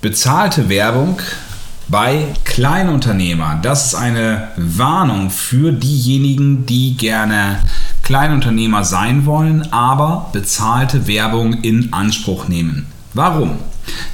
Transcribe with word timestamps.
Bezahlte 0.00 0.68
Werbung 0.68 1.18
bei 1.88 2.26
Kleinunternehmern. 2.44 3.62
Das 3.62 3.86
ist 3.86 3.94
eine 3.96 4.46
Warnung 4.56 5.28
für 5.28 5.72
diejenigen, 5.72 6.66
die 6.66 6.96
gerne 6.96 7.58
Kleinunternehmer 8.04 8.84
sein 8.84 9.26
wollen, 9.26 9.72
aber 9.72 10.30
bezahlte 10.32 11.08
Werbung 11.08 11.62
in 11.62 11.92
Anspruch 11.92 12.46
nehmen. 12.46 12.86
Warum? 13.12 13.58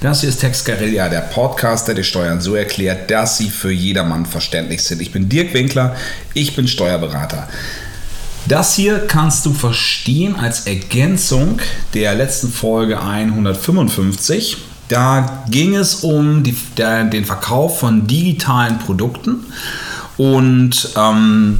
Das 0.00 0.20
hier 0.20 0.30
ist 0.30 0.40
Tex 0.40 0.64
Guerilla, 0.64 1.10
der 1.10 1.20
Podcast, 1.20 1.86
der 1.86 1.96
die 1.96 2.02
Steuern 2.02 2.40
so 2.40 2.54
erklärt, 2.54 3.10
dass 3.10 3.36
sie 3.36 3.50
für 3.50 3.70
jedermann 3.70 4.24
verständlich 4.24 4.82
sind. 4.82 5.02
Ich 5.02 5.12
bin 5.12 5.28
Dirk 5.28 5.52
Winkler, 5.52 5.94
ich 6.32 6.56
bin 6.56 6.66
Steuerberater. 6.66 7.46
Das 8.48 8.74
hier 8.74 9.00
kannst 9.06 9.44
du 9.44 9.52
verstehen 9.52 10.34
als 10.36 10.66
Ergänzung 10.66 11.60
der 11.92 12.14
letzten 12.14 12.50
Folge 12.50 13.02
155. 13.02 14.56
Da 14.94 15.42
ging 15.50 15.74
es 15.74 16.04
um 16.04 16.44
die, 16.44 16.56
der, 16.76 17.02
den 17.02 17.24
Verkauf 17.24 17.80
von 17.80 18.06
digitalen 18.06 18.78
Produkten. 18.78 19.44
Und 20.16 20.88
ähm, 20.96 21.58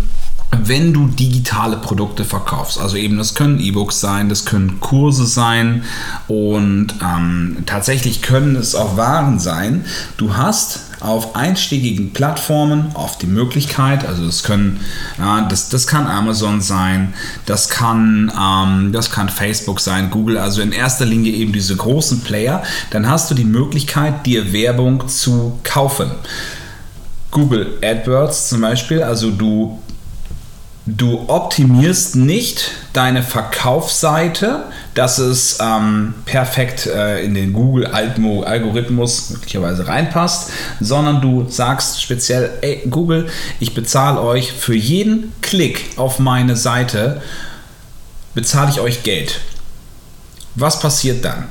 wenn 0.63 0.93
du 0.93 1.09
digitale 1.09 1.77
Produkte 1.77 2.25
verkaufst. 2.25 2.79
Also 2.81 2.97
eben, 2.97 3.19
das 3.19 3.35
können 3.35 3.61
E-Books 3.61 4.01
sein, 4.01 4.29
das 4.29 4.45
können 4.45 4.81
Kurse 4.81 5.27
sein 5.27 5.85
und 6.29 6.95
ähm, 7.03 7.59
tatsächlich 7.67 8.23
können 8.23 8.57
es 8.57 8.75
auch 8.75 8.97
Waren 8.97 9.39
sein. 9.39 9.85
Du 10.17 10.37
hast 10.37 10.81
auf 11.01 11.37
einstiegigen 11.37 12.13
Plattformen 12.13 12.93
oft 12.95 13.21
die 13.21 13.27
Möglichkeit, 13.27 14.07
also 14.07 14.25
das 14.25 14.43
können, 14.43 14.81
ja, 15.19 15.43
das, 15.43 15.69
das 15.69 15.87
kann 15.87 16.07
Amazon 16.07 16.63
sein, 16.63 17.13
das 17.45 17.69
kann, 17.69 18.33
ähm, 18.35 18.93
das 18.93 19.11
kann 19.11 19.29
Facebook 19.29 19.81
sein, 19.81 20.11
Google, 20.11 20.39
also 20.39 20.63
in 20.63 20.73
erster 20.73 21.05
Linie 21.05 21.33
eben 21.33 21.53
diese 21.53 21.77
großen 21.77 22.21
Player, 22.21 22.63
dann 22.91 23.09
hast 23.09 23.31
du 23.31 23.35
die 23.35 23.45
Möglichkeit, 23.45 24.25
dir 24.25 24.53
Werbung 24.53 25.07
zu 25.09 25.59
kaufen. 25.63 26.11
Google 27.31 27.79
AdWords 27.83 28.49
zum 28.49 28.61
Beispiel, 28.61 29.03
also 29.03 29.31
du 29.31 29.79
Du 30.87 31.25
optimierst 31.29 32.15
nicht 32.15 32.73
deine 32.93 33.23
Verkaufsseite, 33.23 34.65
dass 34.93 35.17
es 35.17 35.59
ähm, 35.59 36.13
perfekt 36.27 36.87
äh, 36.87 37.25
in 37.25 37.33
den 37.33 37.55
Google-Algorithmus 37.55 39.31
möglicherweise 39.31 39.89
reinpasst, 39.89 40.51
sondern 40.81 41.23
du 41.23 41.49
sagst 41.49 42.03
speziell, 42.03 42.59
ey 42.61 42.83
Google, 42.91 43.29
ich 43.61 43.73
bezahle 43.73 44.21
euch 44.21 44.53
für 44.53 44.75
jeden 44.75 45.33
Klick 45.41 45.87
auf 45.97 46.19
meine 46.19 46.55
Seite, 46.55 47.23
bezahle 48.35 48.71
ich 48.71 48.81
euch 48.81 49.03
Geld. 49.05 49.41
Was 50.55 50.81
passiert 50.81 51.25
dann? 51.25 51.49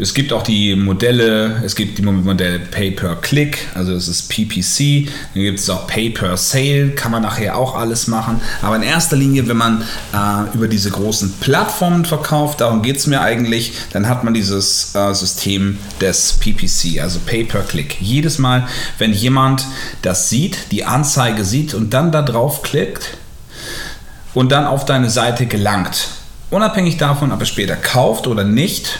Es 0.00 0.14
gibt 0.14 0.32
auch 0.32 0.42
die 0.42 0.74
Modelle, 0.76 1.60
es 1.62 1.76
gibt 1.76 1.98
die 1.98 2.02
Modelle 2.02 2.58
Pay 2.58 2.92
per 2.92 3.16
Click, 3.16 3.68
also 3.74 3.92
es 3.92 4.08
ist 4.08 4.30
PPC, 4.30 5.12
dann 5.34 5.42
gibt 5.42 5.58
es 5.58 5.68
auch 5.68 5.86
Pay 5.86 6.08
per 6.08 6.38
Sale, 6.38 6.92
kann 6.92 7.12
man 7.12 7.20
nachher 7.20 7.58
auch 7.58 7.74
alles 7.74 8.06
machen. 8.06 8.40
Aber 8.62 8.76
in 8.76 8.82
erster 8.82 9.16
Linie, 9.16 9.46
wenn 9.46 9.58
man 9.58 9.82
äh, 10.14 10.56
über 10.56 10.68
diese 10.68 10.90
großen 10.90 11.34
Plattformen 11.40 12.06
verkauft, 12.06 12.62
darum 12.62 12.80
geht 12.80 12.96
es 12.96 13.06
mir 13.08 13.20
eigentlich, 13.20 13.74
dann 13.92 14.08
hat 14.08 14.24
man 14.24 14.32
dieses 14.32 14.94
äh, 14.94 15.12
System 15.12 15.78
des 16.00 16.32
PPC, 16.32 17.02
also 17.02 17.18
Pay 17.26 17.44
per 17.44 17.60
Click. 17.60 18.00
Jedes 18.00 18.38
Mal, 18.38 18.66
wenn 18.96 19.12
jemand 19.12 19.66
das 20.00 20.30
sieht, 20.30 20.72
die 20.72 20.86
Anzeige 20.86 21.44
sieht 21.44 21.74
und 21.74 21.92
dann 21.92 22.10
da 22.10 22.22
drauf 22.22 22.62
klickt 22.62 23.18
und 24.32 24.50
dann 24.50 24.64
auf 24.64 24.86
deine 24.86 25.10
Seite 25.10 25.44
gelangt, 25.44 26.08
unabhängig 26.48 26.96
davon, 26.96 27.32
ob 27.32 27.40
er 27.40 27.46
später 27.46 27.76
kauft 27.76 28.26
oder 28.26 28.44
nicht, 28.44 28.98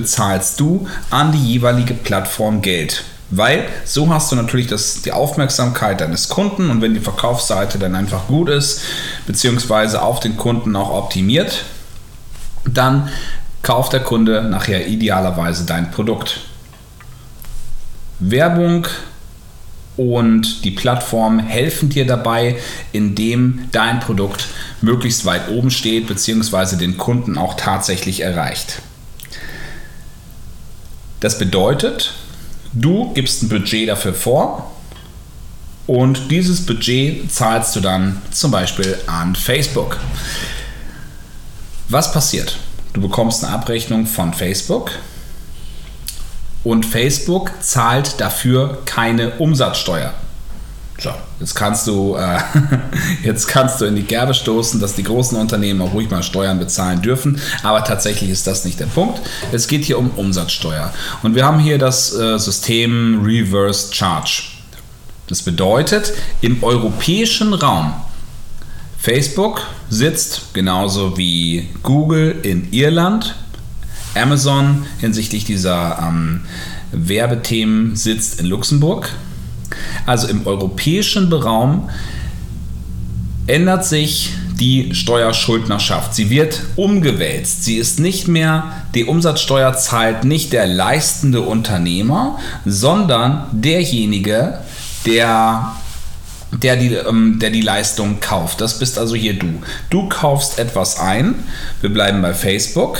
bezahlst 0.00 0.58
du 0.60 0.88
an 1.10 1.30
die 1.32 1.52
jeweilige 1.52 1.92
Plattform 1.92 2.62
Geld. 2.62 3.04
Weil 3.28 3.68
so 3.84 4.12
hast 4.12 4.32
du 4.32 4.36
natürlich 4.36 4.66
das, 4.66 5.02
die 5.02 5.12
Aufmerksamkeit 5.12 6.00
deines 6.00 6.28
Kunden 6.28 6.70
und 6.70 6.80
wenn 6.80 6.94
die 6.94 7.00
Verkaufsseite 7.00 7.78
dann 7.78 7.94
einfach 7.94 8.26
gut 8.26 8.48
ist, 8.48 8.82
beziehungsweise 9.26 10.02
auf 10.02 10.18
den 10.18 10.36
Kunden 10.36 10.74
auch 10.74 10.90
optimiert, 10.90 11.64
dann 12.64 13.08
kauft 13.62 13.92
der 13.92 14.00
Kunde 14.00 14.42
nachher 14.42 14.86
idealerweise 14.88 15.64
dein 15.64 15.90
Produkt. 15.90 16.40
Werbung 18.18 18.86
und 19.96 20.64
die 20.64 20.70
Plattform 20.70 21.40
helfen 21.40 21.90
dir 21.90 22.06
dabei, 22.06 22.56
indem 22.90 23.68
dein 23.70 24.00
Produkt 24.00 24.48
möglichst 24.80 25.24
weit 25.26 25.50
oben 25.50 25.70
steht, 25.70 26.06
beziehungsweise 26.06 26.78
den 26.78 26.96
Kunden 26.96 27.36
auch 27.36 27.54
tatsächlich 27.54 28.20
erreicht. 28.20 28.80
Das 31.20 31.38
bedeutet, 31.38 32.14
du 32.72 33.12
gibst 33.12 33.42
ein 33.42 33.48
Budget 33.48 33.88
dafür 33.88 34.14
vor 34.14 34.70
und 35.86 36.30
dieses 36.30 36.64
Budget 36.64 37.30
zahlst 37.30 37.76
du 37.76 37.80
dann 37.80 38.22
zum 38.30 38.50
Beispiel 38.50 38.98
an 39.06 39.36
Facebook. 39.36 39.98
Was 41.90 42.12
passiert? 42.12 42.56
Du 42.92 43.00
bekommst 43.00 43.44
eine 43.44 43.52
Abrechnung 43.52 44.06
von 44.06 44.32
Facebook 44.32 44.92
und 46.64 46.86
Facebook 46.86 47.52
zahlt 47.60 48.20
dafür 48.20 48.82
keine 48.84 49.32
Umsatzsteuer. 49.32 50.14
So, 51.00 51.10
jetzt 51.40 51.54
kannst 51.54 51.86
du, 51.86 52.14
äh, 52.16 52.38
jetzt 53.24 53.48
kannst 53.48 53.80
du 53.80 53.86
in 53.86 53.96
die 53.96 54.02
Gerbe 54.02 54.34
stoßen, 54.34 54.80
dass 54.80 54.94
die 54.94 55.02
großen 55.02 55.38
Unternehmen 55.38 55.80
auch 55.80 55.94
ruhig 55.94 56.10
mal 56.10 56.22
Steuern 56.22 56.58
bezahlen 56.58 57.00
dürfen. 57.00 57.40
Aber 57.62 57.82
tatsächlich 57.84 58.28
ist 58.28 58.46
das 58.46 58.66
nicht 58.66 58.78
der 58.78 58.86
Punkt. 58.86 59.18
Es 59.50 59.66
geht 59.66 59.86
hier 59.86 59.98
um 59.98 60.10
Umsatzsteuer. 60.10 60.92
Und 61.22 61.34
wir 61.34 61.46
haben 61.46 61.58
hier 61.58 61.78
das 61.78 62.14
äh, 62.14 62.38
System 62.38 63.22
Reverse 63.24 63.94
Charge. 63.94 64.42
Das 65.26 65.40
bedeutet, 65.40 66.12
im 66.42 66.62
europäischen 66.62 67.54
Raum, 67.54 67.94
Facebook 68.98 69.62
sitzt 69.88 70.52
genauso 70.52 71.16
wie 71.16 71.70
Google 71.82 72.40
in 72.42 72.70
Irland, 72.72 73.36
Amazon 74.14 74.84
hinsichtlich 74.98 75.46
dieser 75.46 75.98
ähm, 76.02 76.42
Werbethemen 76.92 77.96
sitzt 77.96 78.40
in 78.40 78.46
Luxemburg 78.46 79.08
also 80.06 80.28
im 80.28 80.46
europäischen 80.46 81.32
Raum 81.32 81.88
ändert 83.46 83.84
sich 83.84 84.30
die 84.60 84.94
Steuerschuldnerschaft. 84.94 86.14
Sie 86.14 86.28
wird 86.28 86.60
umgewälzt. 86.76 87.64
Sie 87.64 87.76
ist 87.76 87.98
nicht 87.98 88.28
mehr, 88.28 88.72
die 88.94 89.04
Umsatzsteuer 89.04 89.72
zahlt 89.74 90.24
nicht 90.24 90.52
der 90.52 90.66
leistende 90.66 91.40
Unternehmer, 91.40 92.38
sondern 92.66 93.46
derjenige, 93.52 94.58
der, 95.06 95.72
der, 96.52 96.76
die, 96.76 96.94
ähm, 96.94 97.38
der 97.40 97.50
die 97.50 97.62
Leistung 97.62 98.20
kauft. 98.20 98.60
Das 98.60 98.78
bist 98.78 98.98
also 98.98 99.14
hier 99.14 99.38
du. 99.38 99.62
Du 99.88 100.08
kaufst 100.08 100.58
etwas 100.58 101.00
ein. 101.00 101.36
Wir 101.80 101.90
bleiben 101.90 102.20
bei 102.20 102.34
Facebook. 102.34 102.98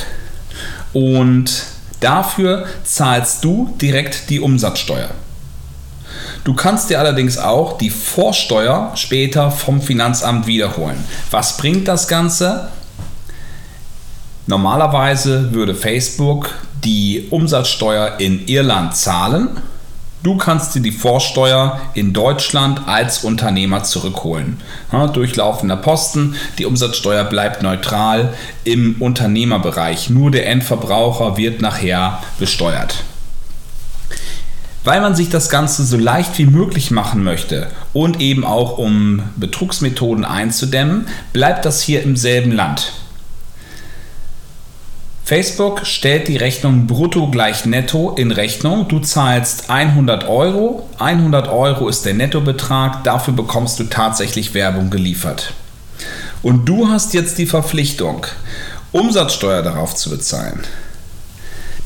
Und 0.95 1.65
dafür 2.01 2.67
zahlst 2.85 3.45
du 3.45 3.77
direkt 3.81 4.31
die 4.31 4.41
Umsatzsteuer. 4.41 5.11
Du 6.45 6.55
kannst 6.55 6.89
dir 6.91 6.99
allerdings 6.99 7.39
auch 7.39 7.77
die 7.79 7.91
Vorsteuer 7.91 8.93
später 8.95 9.51
vom 9.51 9.83
Finanzamt 9.83 10.47
wiederholen. 10.47 11.05
Was 11.31 11.57
bringt 11.57 11.87
das 11.87 12.09
Ganze? 12.09 12.69
Normalerweise 14.47 15.53
würde 15.53 15.75
Facebook 15.75 16.51
die 16.83 17.27
Umsatzsteuer 17.31 18.15
in 18.19 18.47
Irland 18.47 18.97
zahlen. 18.97 19.49
Du 20.23 20.37
kannst 20.37 20.75
dir 20.75 20.81
die 20.81 20.93
Vorsteuer 20.93 21.81
in 21.95 22.13
Deutschland 22.13 22.87
als 22.87 23.25
Unternehmer 23.25 23.85
zurückholen. 23.85 24.61
Ja, 24.93 25.07
durchlaufender 25.07 25.77
Posten, 25.77 26.37
die 26.59 26.67
Umsatzsteuer 26.67 27.25
bleibt 27.25 27.63
neutral 27.63 28.35
im 28.65 28.97
Unternehmerbereich. 29.01 30.11
Nur 30.11 30.31
der 30.31 30.47
Endverbraucher 30.47 31.39
wird 31.39 31.63
nachher 31.63 32.23
besteuert. 32.39 32.97
Weil 34.83 35.01
man 35.01 35.15
sich 35.15 35.29
das 35.29 35.51
Ganze 35.51 35.85
so 35.85 35.97
leicht 35.97 36.39
wie 36.39 36.47
möglich 36.47 36.91
machen 36.91 37.23
möchte 37.23 37.69
und 37.93 38.21
eben 38.21 38.45
auch 38.45 38.79
um 38.79 39.23
Betrugsmethoden 39.37 40.25
einzudämmen, 40.25 41.07
bleibt 41.33 41.65
das 41.65 41.83
hier 41.83 42.03
im 42.03 42.17
selben 42.17 42.53
Land. 42.53 42.93
Facebook 45.31 45.87
stellt 45.87 46.27
die 46.27 46.39
Rechnung 46.39 46.89
brutto 46.89 47.31
gleich 47.31 47.65
netto 47.65 48.11
in 48.17 48.33
Rechnung. 48.33 48.89
Du 48.89 48.99
zahlst 48.99 49.71
100 49.71 50.29
Euro. 50.29 50.89
100 50.99 51.47
Euro 51.47 51.89
ist 51.89 52.05
der 52.05 52.15
Nettobetrag. 52.15 53.05
Dafür 53.05 53.35
bekommst 53.35 53.79
du 53.79 53.85
tatsächlich 53.85 54.55
Werbung 54.55 54.91
geliefert. 54.91 55.53
Und 56.43 56.69
du 56.69 56.89
hast 56.89 57.15
jetzt 57.15 57.39
die 57.39 57.47
Verpflichtung, 57.47 58.27
Umsatzsteuer 58.91 59.63
darauf 59.63 59.95
zu 59.95 60.11
bezahlen. 60.11 60.65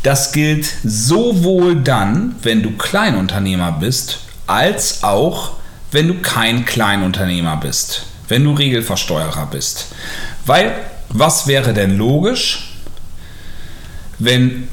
Das 0.04 0.30
gilt 0.30 0.66
sowohl 0.84 1.74
dann, 1.74 2.36
wenn 2.42 2.62
du 2.62 2.76
Kleinunternehmer 2.76 3.72
bist, 3.72 4.20
als 4.46 5.02
auch, 5.02 5.54
wenn 5.90 6.06
du 6.06 6.20
kein 6.20 6.64
Kleinunternehmer 6.64 7.56
bist, 7.56 8.04
wenn 8.28 8.44
du 8.44 8.52
Regelversteuerer 8.52 9.46
bist. 9.46 9.86
Weil, 10.46 10.72
was 11.08 11.48
wäre 11.48 11.72
denn 11.74 11.98
logisch, 11.98 12.76
wenn 14.20 14.68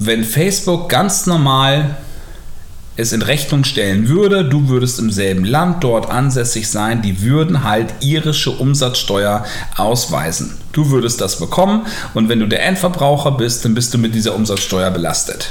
wenn 0.00 0.24
Facebook 0.24 0.88
ganz 0.88 1.26
normal 1.26 1.96
es 3.00 3.12
in 3.12 3.22
Rechnung 3.22 3.64
stellen 3.64 4.08
würde, 4.08 4.44
du 4.44 4.68
würdest 4.68 4.98
im 4.98 5.10
selben 5.10 5.44
Land 5.44 5.82
dort 5.82 6.10
ansässig 6.10 6.68
sein, 6.68 7.02
die 7.02 7.22
würden 7.22 7.64
halt 7.64 7.94
irische 8.00 8.50
Umsatzsteuer 8.50 9.44
ausweisen. 9.76 10.56
Du 10.72 10.90
würdest 10.90 11.20
das 11.20 11.38
bekommen 11.38 11.86
und 12.14 12.28
wenn 12.28 12.40
du 12.40 12.46
der 12.46 12.64
Endverbraucher 12.64 13.32
bist, 13.32 13.64
dann 13.64 13.74
bist 13.74 13.92
du 13.94 13.98
mit 13.98 14.14
dieser 14.14 14.34
Umsatzsteuer 14.34 14.90
belastet. 14.90 15.50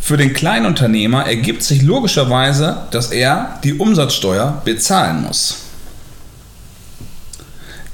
Für 0.00 0.16
den 0.16 0.32
Kleinunternehmer 0.32 1.26
ergibt 1.26 1.64
sich 1.64 1.82
logischerweise, 1.82 2.82
dass 2.92 3.10
er 3.10 3.58
die 3.64 3.74
Umsatzsteuer 3.74 4.62
bezahlen 4.64 5.22
muss. 5.22 5.62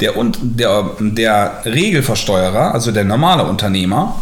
Der, 0.00 0.12
der, 0.42 0.90
der 1.00 1.62
Regelversteuerer, 1.64 2.74
also 2.74 2.90
der 2.90 3.04
normale 3.04 3.44
Unternehmer, 3.44 4.20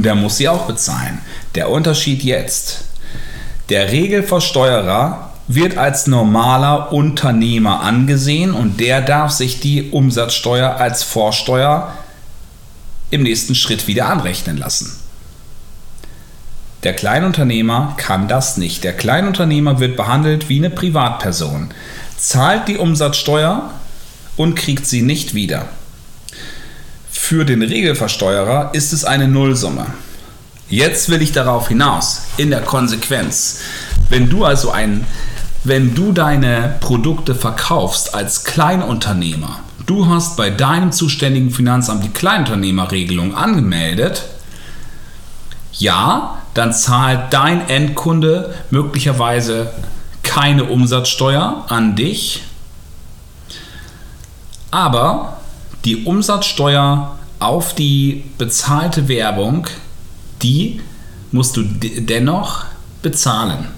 der 0.00 0.14
muss 0.14 0.38
sie 0.38 0.48
auch 0.48 0.66
bezahlen. 0.66 1.18
Der 1.54 1.68
Unterschied 1.68 2.22
jetzt. 2.22 2.84
Der 3.68 3.92
Regelversteuerer 3.92 5.32
wird 5.48 5.76
als 5.76 6.06
normaler 6.06 6.92
Unternehmer 6.92 7.80
angesehen 7.80 8.52
und 8.52 8.80
der 8.80 9.02
darf 9.02 9.32
sich 9.32 9.60
die 9.60 9.90
Umsatzsteuer 9.90 10.76
als 10.76 11.02
Vorsteuer 11.02 11.92
im 13.10 13.22
nächsten 13.22 13.54
Schritt 13.54 13.86
wieder 13.86 14.08
anrechnen 14.08 14.56
lassen. 14.56 14.98
Der 16.82 16.94
Kleinunternehmer 16.94 17.94
kann 17.96 18.26
das 18.26 18.56
nicht. 18.56 18.82
Der 18.82 18.92
Kleinunternehmer 18.92 19.78
wird 19.78 19.96
behandelt 19.96 20.48
wie 20.48 20.58
eine 20.58 20.70
Privatperson, 20.70 21.68
zahlt 22.16 22.66
die 22.68 22.78
Umsatzsteuer 22.78 23.70
und 24.36 24.56
kriegt 24.56 24.86
sie 24.86 25.02
nicht 25.02 25.34
wieder. 25.34 25.66
Für 27.32 27.46
den 27.46 27.62
Regelversteuerer 27.62 28.74
ist 28.74 28.92
es 28.92 29.06
eine 29.06 29.26
Nullsumme. 29.26 29.86
Jetzt 30.68 31.08
will 31.08 31.22
ich 31.22 31.32
darauf 31.32 31.68
hinaus, 31.68 32.24
in 32.36 32.50
der 32.50 32.60
Konsequenz. 32.60 33.60
Wenn 34.10 34.28
du 34.28 34.44
also 34.44 34.70
ein, 34.70 35.06
wenn 35.64 35.94
du 35.94 36.12
deine 36.12 36.76
Produkte 36.80 37.34
verkaufst 37.34 38.14
als 38.14 38.44
Kleinunternehmer, 38.44 39.60
du 39.86 40.08
hast 40.08 40.36
bei 40.36 40.50
deinem 40.50 40.92
zuständigen 40.92 41.50
Finanzamt 41.50 42.04
die 42.04 42.10
Kleinunternehmerregelung 42.10 43.34
angemeldet, 43.34 44.24
ja, 45.72 46.36
dann 46.52 46.74
zahlt 46.74 47.32
dein 47.32 47.66
Endkunde 47.66 48.54
möglicherweise 48.68 49.72
keine 50.22 50.64
Umsatzsteuer 50.64 51.64
an 51.70 51.96
dich, 51.96 52.42
aber 54.70 55.38
die 55.86 56.04
Umsatzsteuer 56.04 57.16
auf 57.42 57.74
die 57.74 58.24
bezahlte 58.38 59.08
Werbung, 59.08 59.66
die 60.42 60.80
musst 61.30 61.56
du 61.56 61.62
dennoch 61.62 62.64
bezahlen. 63.02 63.68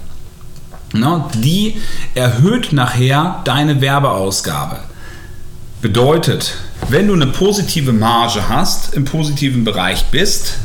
Die 1.33 1.75
erhöht 2.13 2.71
nachher 2.71 3.41
deine 3.43 3.81
Werbeausgabe. 3.81 4.79
Bedeutet, 5.81 6.55
wenn 6.89 7.07
du 7.07 7.13
eine 7.13 7.27
positive 7.27 7.91
Marge 7.91 8.47
hast, 8.47 8.93
im 8.93 9.05
positiven 9.05 9.63
Bereich 9.63 10.05
bist, 10.05 10.55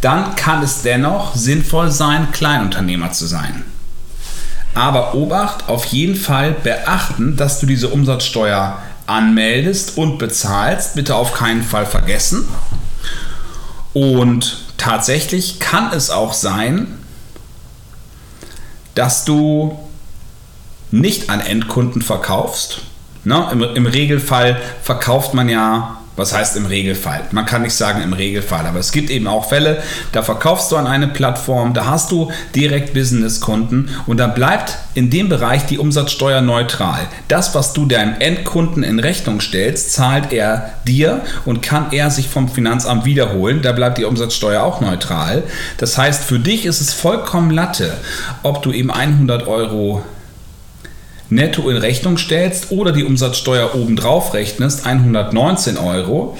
dann 0.00 0.34
kann 0.36 0.62
es 0.62 0.82
dennoch 0.82 1.34
sinnvoll 1.34 1.90
sein, 1.90 2.32
Kleinunternehmer 2.32 3.12
zu 3.12 3.26
sein. 3.26 3.64
Aber 4.74 5.14
Obacht, 5.14 5.68
auf 5.68 5.86
jeden 5.86 6.16
Fall 6.16 6.52
beachten, 6.52 7.36
dass 7.36 7.60
du 7.60 7.66
diese 7.66 7.88
Umsatzsteuer 7.88 8.78
anmeldest 9.06 9.96
und 9.96 10.18
bezahlst. 10.18 10.94
Bitte 10.94 11.14
auf 11.14 11.32
keinen 11.34 11.62
Fall 11.62 11.86
vergessen. 11.86 12.48
Und 13.92 14.58
tatsächlich 14.76 15.58
kann 15.60 15.92
es 15.92 16.10
auch 16.10 16.32
sein, 16.32 16.98
dass 18.94 19.24
du 19.24 19.78
nicht 20.90 21.30
an 21.30 21.40
Endkunden 21.40 22.02
verkaufst. 22.02 22.80
Ne? 23.24 23.48
Im, 23.52 23.62
Im 23.62 23.86
Regelfall 23.86 24.60
verkauft 24.82 25.34
man 25.34 25.48
ja 25.48 25.98
was 26.16 26.34
heißt 26.34 26.56
im 26.56 26.66
Regelfall? 26.66 27.22
Man 27.30 27.46
kann 27.46 27.62
nicht 27.62 27.74
sagen 27.74 28.02
im 28.02 28.12
Regelfall, 28.12 28.66
aber 28.66 28.78
es 28.78 28.92
gibt 28.92 29.10
eben 29.10 29.26
auch 29.26 29.48
Fälle, 29.48 29.82
da 30.12 30.22
verkaufst 30.22 30.72
du 30.72 30.76
an 30.76 30.86
eine 30.86 31.08
Plattform, 31.08 31.74
da 31.74 31.86
hast 31.86 32.10
du 32.10 32.32
direkt 32.54 32.94
Businesskunden 32.94 33.90
und 34.06 34.16
dann 34.16 34.34
bleibt 34.34 34.78
in 34.94 35.10
dem 35.10 35.28
Bereich 35.28 35.66
die 35.66 35.78
Umsatzsteuer 35.78 36.40
neutral. 36.40 37.00
Das, 37.28 37.54
was 37.54 37.74
du 37.74 37.84
deinem 37.84 38.14
Endkunden 38.18 38.82
in 38.82 38.98
Rechnung 38.98 39.40
stellst, 39.40 39.92
zahlt 39.92 40.32
er 40.32 40.72
dir 40.86 41.20
und 41.44 41.62
kann 41.62 41.92
er 41.92 42.10
sich 42.10 42.28
vom 42.28 42.48
Finanzamt 42.48 43.04
wiederholen. 43.04 43.60
Da 43.62 43.72
bleibt 43.72 43.98
die 43.98 44.04
Umsatzsteuer 44.04 44.62
auch 44.62 44.80
neutral. 44.80 45.42
Das 45.76 45.98
heißt, 45.98 46.24
für 46.24 46.38
dich 46.38 46.64
ist 46.64 46.80
es 46.80 46.92
vollkommen 46.94 47.50
Latte, 47.50 47.92
ob 48.42 48.62
du 48.62 48.72
eben 48.72 48.90
100 48.90 49.46
Euro 49.46 50.02
netto 51.28 51.68
in 51.68 51.76
Rechnung 51.76 52.18
stellst 52.18 52.70
oder 52.70 52.92
die 52.92 53.04
Umsatzsteuer 53.04 53.74
obendrauf 53.74 54.34
rechnest, 54.34 54.86
119 54.86 55.76
Euro, 55.76 56.36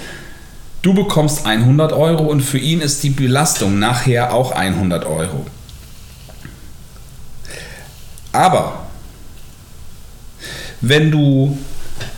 du 0.81 0.93
bekommst 0.93 1.45
100 1.45 1.93
Euro 1.93 2.23
und 2.23 2.41
für 2.41 2.57
ihn 2.57 2.81
ist 2.81 3.03
die 3.03 3.09
Belastung 3.09 3.79
nachher 3.79 4.33
auch 4.33 4.51
100 4.51 5.05
Euro. 5.05 5.45
Aber 8.31 8.87
wenn 10.81 11.11
du 11.11 11.57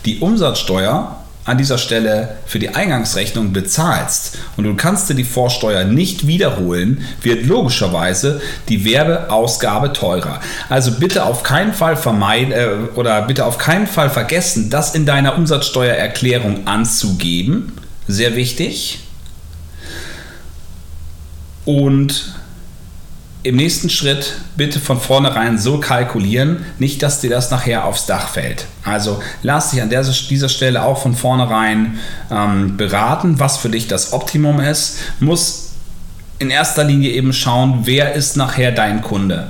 die 0.04 0.18
Umsatzsteuer 0.18 1.19
an 1.44 1.58
dieser 1.58 1.78
Stelle 1.78 2.36
für 2.46 2.58
die 2.58 2.74
Eingangsrechnung 2.74 3.52
bezahlst 3.52 4.38
und 4.56 4.64
du 4.64 4.74
kannst 4.74 5.08
dir 5.08 5.14
die 5.14 5.24
Vorsteuer 5.24 5.84
nicht 5.84 6.26
wiederholen, 6.26 7.04
wird 7.22 7.46
logischerweise 7.46 8.40
die 8.68 8.84
Werbeausgabe 8.84 9.92
teurer. 9.92 10.40
Also 10.68 10.92
bitte 10.92 11.24
auf 11.24 11.42
keinen 11.42 11.72
Fall 11.72 11.96
vermeiden 11.96 12.52
äh, 12.52 12.68
oder 12.94 13.22
bitte 13.22 13.46
auf 13.46 13.58
keinen 13.58 13.86
Fall 13.86 14.10
vergessen, 14.10 14.70
das 14.70 14.94
in 14.94 15.06
deiner 15.06 15.36
Umsatzsteuererklärung 15.36 16.66
anzugeben. 16.66 17.72
Sehr 18.06 18.36
wichtig. 18.36 19.00
Und 21.64 22.34
im 23.42 23.56
nächsten 23.56 23.88
Schritt 23.88 24.34
bitte 24.56 24.78
von 24.78 25.00
vornherein 25.00 25.58
so 25.58 25.78
kalkulieren, 25.78 26.64
nicht, 26.78 27.02
dass 27.02 27.20
dir 27.20 27.30
das 27.30 27.50
nachher 27.50 27.84
aufs 27.84 28.06
Dach 28.06 28.28
fällt. 28.28 28.66
Also 28.84 29.22
lass 29.42 29.70
dich 29.70 29.80
an 29.80 29.88
dieser 29.90 30.48
Stelle 30.48 30.82
auch 30.84 31.00
von 31.00 31.14
vornherein 31.14 31.98
ähm, 32.30 32.76
beraten, 32.76 33.38
was 33.40 33.56
für 33.56 33.70
dich 33.70 33.88
das 33.88 34.12
Optimum 34.12 34.60
ist. 34.60 34.98
Muss 35.20 35.70
in 36.38 36.50
erster 36.50 36.84
Linie 36.84 37.12
eben 37.12 37.32
schauen, 37.32 37.80
wer 37.84 38.14
ist 38.14 38.36
nachher 38.36 38.72
dein 38.72 39.02
Kunde. 39.02 39.48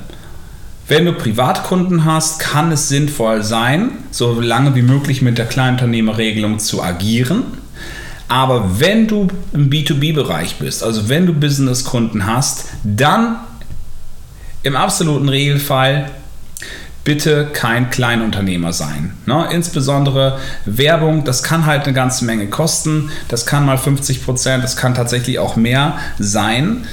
Wenn 0.86 1.04
du 1.04 1.12
Privatkunden 1.12 2.04
hast, 2.04 2.40
kann 2.40 2.72
es 2.72 2.88
sinnvoll 2.88 3.44
sein, 3.44 3.92
so 4.10 4.40
lange 4.40 4.74
wie 4.74 4.82
möglich 4.82 5.22
mit 5.22 5.38
der 5.38 5.46
Kleinunternehmerregelung 5.46 6.58
zu 6.58 6.82
agieren. 6.82 7.44
Aber 8.26 8.80
wenn 8.80 9.06
du 9.08 9.28
im 9.52 9.70
B2B-Bereich 9.70 10.56
bist, 10.56 10.82
also 10.84 11.08
wenn 11.08 11.26
du 11.26 11.32
Businesskunden 11.32 12.26
hast, 12.26 12.66
dann 12.84 13.36
im 14.62 14.76
absoluten 14.76 15.28
Regelfall 15.28 16.10
bitte 17.04 17.46
kein 17.52 17.90
Kleinunternehmer 17.90 18.72
sein. 18.72 19.14
Ne? 19.26 19.48
Insbesondere 19.52 20.38
Werbung, 20.66 21.24
das 21.24 21.42
kann 21.42 21.66
halt 21.66 21.84
eine 21.84 21.94
ganze 21.94 22.24
Menge 22.24 22.48
kosten. 22.48 23.10
Das 23.28 23.46
kann 23.46 23.64
mal 23.64 23.78
50 23.78 24.24
Prozent, 24.24 24.62
das 24.62 24.76
kann 24.76 24.94
tatsächlich 24.94 25.38
auch 25.38 25.56
mehr 25.56 25.98
sein. 26.18 26.86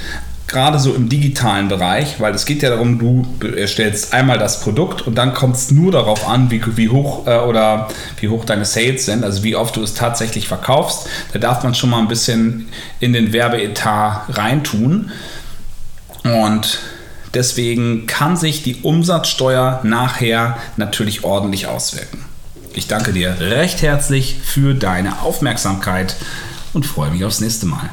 Gerade 0.47 0.79
so 0.79 0.95
im 0.95 1.09
digitalen 1.09 1.67
Bereich, 1.67 2.21
weil 2.21 2.33
es 2.33 2.45
geht 2.45 2.63
ja 2.63 2.69
darum, 2.69 2.99
du 2.99 3.47
erstellst 3.47 4.13
einmal 4.13 4.39
das 4.39 4.61
Produkt 4.61 5.01
und 5.01 5.15
dann 5.15 5.33
kommt 5.33 5.57
es 5.57 5.71
nur 5.71 5.91
darauf 5.91 6.25
an, 6.25 6.49
wie, 6.49 6.61
wie 6.77 6.87
hoch 6.87 7.27
äh, 7.27 7.39
oder 7.39 7.89
wie 8.21 8.29
hoch 8.29 8.45
deine 8.45 8.63
Sales 8.63 9.05
sind, 9.05 9.25
also 9.25 9.43
wie 9.43 9.57
oft 9.57 9.75
du 9.75 9.83
es 9.83 9.93
tatsächlich 9.93 10.47
verkaufst. 10.47 11.09
Da 11.33 11.39
darf 11.39 11.63
man 11.63 11.75
schon 11.75 11.89
mal 11.89 11.99
ein 11.99 12.07
bisschen 12.07 12.69
in 13.01 13.11
den 13.11 13.33
Werbeetat 13.33 14.37
reintun. 14.37 15.11
Und 16.23 16.79
Deswegen 17.33 18.07
kann 18.07 18.37
sich 18.37 18.63
die 18.63 18.81
Umsatzsteuer 18.81 19.81
nachher 19.83 20.57
natürlich 20.77 21.23
ordentlich 21.23 21.67
auswirken. 21.67 22.25
Ich 22.73 22.87
danke 22.87 23.11
dir 23.11 23.37
recht 23.39 23.81
herzlich 23.81 24.37
für 24.43 24.73
deine 24.73 25.21
Aufmerksamkeit 25.21 26.15
und 26.73 26.85
freue 26.85 27.11
mich 27.11 27.25
aufs 27.25 27.41
nächste 27.41 27.65
Mal. 27.65 27.89